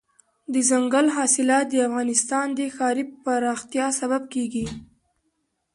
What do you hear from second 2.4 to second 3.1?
د ښاري